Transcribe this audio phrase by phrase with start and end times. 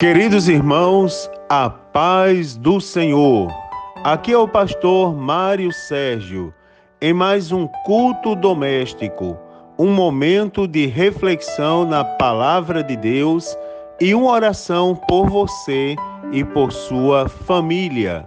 [0.00, 3.52] Queridos irmãos, a paz do Senhor.
[4.04, 6.54] Aqui é o pastor Mário Sérgio,
[7.02, 9.36] em mais um culto doméstico,
[9.76, 13.58] um momento de reflexão na palavra de Deus
[14.00, 15.96] e uma oração por você
[16.30, 18.24] e por sua família.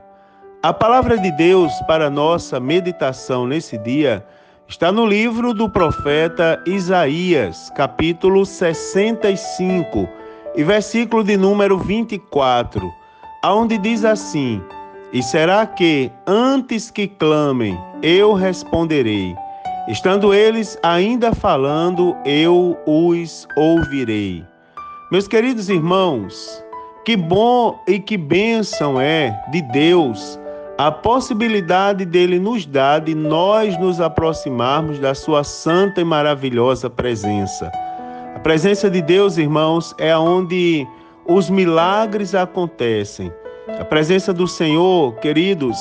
[0.61, 4.25] A palavra de Deus para nossa meditação nesse dia
[4.67, 10.19] está no livro do profeta Isaías, capítulo 65
[10.55, 12.81] e versículo de número 24,
[13.43, 14.61] aonde diz assim:
[15.13, 19.35] E será que antes que clamem, eu responderei?
[19.87, 24.43] Estando eles ainda falando, eu os ouvirei.
[25.11, 26.63] Meus queridos irmãos,
[27.03, 30.39] que bom e que bênção é de Deus
[30.77, 37.71] a possibilidade dele nos dar de nós nos aproximarmos da sua santa e maravilhosa presença.
[38.43, 40.87] Presença de Deus, irmãos, é onde
[41.27, 43.31] os milagres acontecem.
[43.79, 45.77] A presença do Senhor, queridos,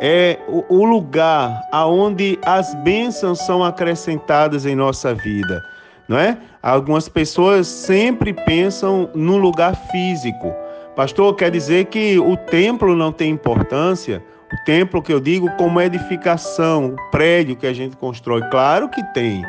[0.00, 0.36] é
[0.68, 5.62] o lugar aonde as bênçãos são acrescentadas em nossa vida,
[6.08, 6.36] não é?
[6.60, 10.52] Algumas pessoas sempre pensam no lugar físico.
[10.96, 14.20] Pastor, quer dizer que o templo não tem importância?
[14.52, 19.02] O templo que eu digo como edificação, o prédio que a gente constrói, claro que
[19.14, 19.44] tem.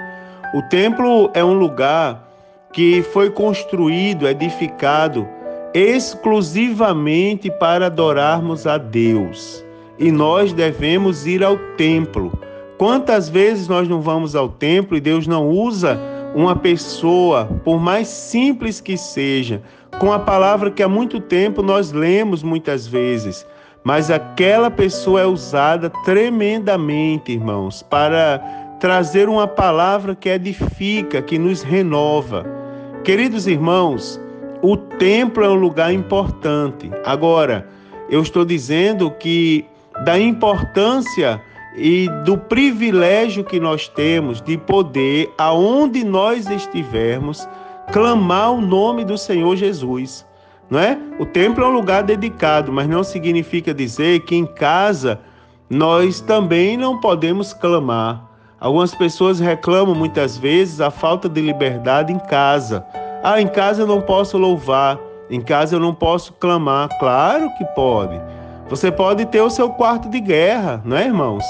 [0.54, 2.31] O templo é um lugar
[2.72, 5.28] que foi construído, edificado
[5.74, 9.64] exclusivamente para adorarmos a Deus.
[9.98, 12.32] E nós devemos ir ao templo.
[12.78, 16.00] Quantas vezes nós não vamos ao templo e Deus não usa
[16.34, 19.62] uma pessoa, por mais simples que seja,
[20.00, 23.46] com a palavra que há muito tempo nós lemos muitas vezes,
[23.84, 28.40] mas aquela pessoa é usada tremendamente, irmãos, para
[28.80, 32.61] trazer uma palavra que edifica, que nos renova.
[33.04, 34.22] Queridos irmãos,
[34.62, 36.92] o templo é um lugar importante.
[37.04, 37.68] Agora,
[38.08, 39.66] eu estou dizendo que
[40.06, 41.42] da importância
[41.76, 47.50] e do privilégio que nós temos de poder, aonde nós estivermos,
[47.92, 50.24] clamar o nome do Senhor Jesus,
[50.70, 50.96] não é?
[51.18, 55.20] O templo é um lugar dedicado, mas não significa dizer que em casa
[55.68, 58.31] nós também não podemos clamar.
[58.62, 62.86] Algumas pessoas reclamam muitas vezes a falta de liberdade em casa.
[63.24, 65.00] Ah, em casa eu não posso louvar,
[65.32, 66.88] em casa eu não posso clamar.
[67.00, 68.22] Claro que pode.
[68.70, 71.44] Você pode ter o seu quarto de guerra, não é, irmãos?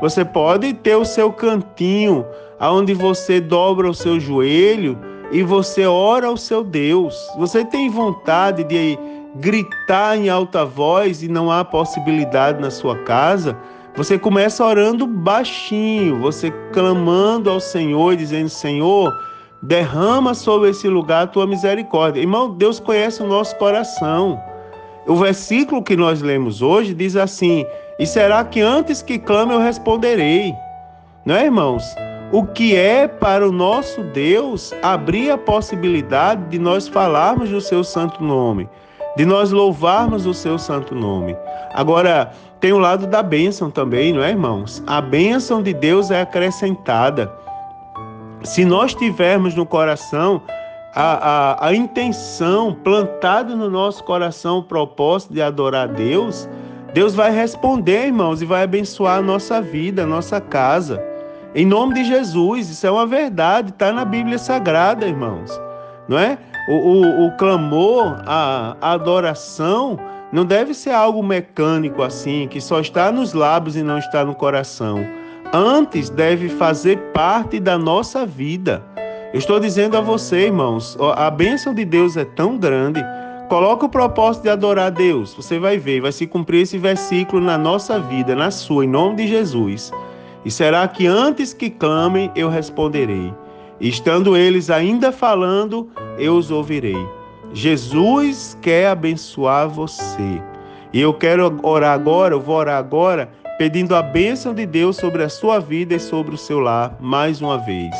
[0.00, 2.26] Você pode ter o seu cantinho,
[2.58, 4.98] aonde você dobra o seu joelho
[5.30, 7.16] e você ora ao seu Deus.
[7.38, 8.98] Você tem vontade de
[9.36, 13.56] gritar em alta voz e não há possibilidade na sua casa?
[13.96, 19.10] Você começa orando baixinho, você clamando ao Senhor, dizendo: Senhor,
[19.62, 22.20] derrama sobre esse lugar a tua misericórdia.
[22.20, 24.38] Irmão, Deus conhece o nosso coração.
[25.06, 27.64] O versículo que nós lemos hoje diz assim:
[27.98, 30.52] E será que antes que clame eu responderei?
[31.24, 31.82] Não é, irmãos?
[32.32, 37.82] O que é para o nosso Deus abrir a possibilidade de nós falarmos do seu
[37.82, 38.68] santo nome,
[39.16, 41.36] de nós louvarmos o seu santo nome.
[41.74, 44.82] Agora, tem o lado da bênção também, não é, irmãos?
[44.86, 47.32] A bênção de Deus é acrescentada.
[48.42, 50.42] Se nós tivermos no coração
[50.94, 56.48] a, a, a intenção plantada no nosso coração o propósito de adorar Deus,
[56.94, 61.02] Deus vai responder, irmãos, e vai abençoar a nossa vida, a nossa casa.
[61.54, 65.50] Em nome de Jesus, isso é uma verdade, está na Bíblia Sagrada, irmãos.
[66.08, 66.38] Não é?
[66.68, 69.98] O, o, o clamor, a, a adoração,
[70.32, 74.34] não deve ser algo mecânico assim, que só está nos lábios e não está no
[74.34, 75.06] coração.
[75.52, 78.82] Antes deve fazer parte da nossa vida.
[79.32, 83.00] Eu estou dizendo a você, irmãos, a bênção de Deus é tão grande.
[83.48, 85.34] Coloca o propósito de adorar a Deus.
[85.34, 89.16] Você vai ver, vai se cumprir esse versículo na nossa vida, na sua, em nome
[89.16, 89.92] de Jesus.
[90.44, 93.32] E será que antes que clamem, eu responderei.
[93.80, 96.96] Estando eles ainda falando, eu os ouvirei.
[97.52, 100.40] Jesus quer abençoar você.
[100.92, 105.22] E eu quero orar agora, eu vou orar agora, pedindo a bênção de Deus sobre
[105.22, 107.94] a sua vida e sobre o seu lar, mais uma vez.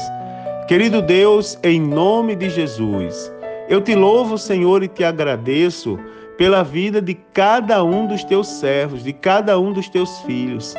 [0.66, 3.32] Querido Deus, em nome de Jesus,
[3.68, 5.98] eu te louvo, Senhor, e te agradeço
[6.36, 10.74] pela vida de cada um dos teus servos, de cada um dos teus filhos.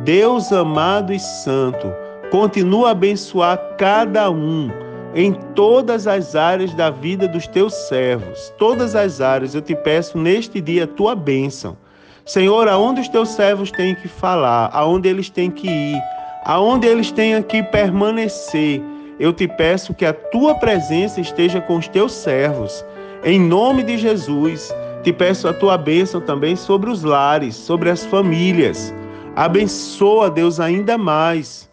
[0.00, 1.92] Deus amado e santo,
[2.30, 4.70] continua a abençoar cada um
[5.14, 8.52] em todas as áreas da vida dos teus servos.
[8.56, 11.76] Todas as áreas eu te peço neste dia a tua bênção.
[12.24, 16.00] Senhor, aonde os teus servos têm que falar, aonde eles têm que ir,
[16.44, 18.80] aonde eles têm que permanecer,
[19.18, 22.84] eu te peço que a tua presença esteja com os teus servos.
[23.24, 28.04] Em nome de Jesus, te peço a tua bênção também sobre os lares, sobre as
[28.04, 28.94] famílias.
[29.34, 31.69] Abençoa, Deus, ainda mais.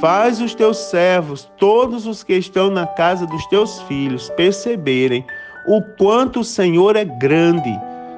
[0.00, 5.24] Faz os teus servos, todos os que estão na casa dos teus filhos, perceberem
[5.66, 7.72] o quanto o Senhor é grande.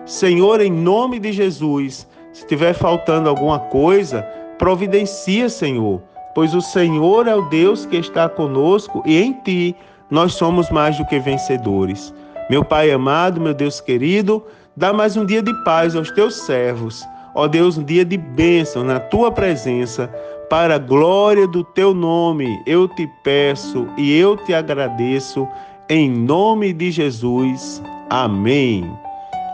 [0.04, 4.22] Senhor, em nome de Jesus, se estiver faltando alguma coisa,
[4.58, 6.02] providencia, Senhor,
[6.34, 9.76] pois o Senhor é o Deus que está conosco e em ti
[10.10, 12.12] nós somos mais do que vencedores.
[12.50, 14.44] Meu Pai amado, meu Deus querido,
[14.76, 17.06] dá mais um dia de paz aos teus servos.
[17.34, 20.12] Ó Deus, um dia de bênção na tua presença,
[20.48, 22.62] para a glória do teu nome.
[22.66, 25.46] Eu te peço e eu te agradeço,
[25.88, 27.82] em nome de Jesus.
[28.10, 28.90] Amém.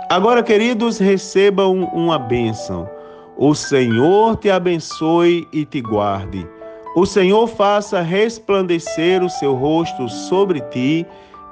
[0.09, 2.89] Agora, queridos, recebam uma bênção.
[3.37, 6.47] O Senhor te abençoe e te guarde.
[6.95, 11.05] O Senhor faça resplandecer o seu rosto sobre ti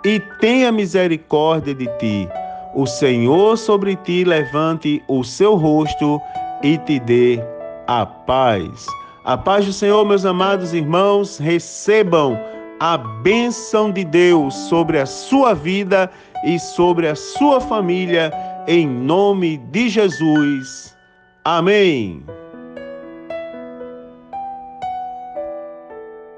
[0.04, 2.28] e tenha misericórdia de ti.
[2.74, 6.20] O Senhor sobre ti levante o seu rosto
[6.62, 7.40] e te dê
[7.88, 8.86] a paz.
[9.24, 12.36] A paz do Senhor, meus amados irmãos, recebam
[12.80, 16.10] a bênção de Deus sobre a sua vida
[16.44, 18.32] e sobre a sua família,
[18.66, 20.96] em nome de Jesus.
[21.44, 22.24] Amém.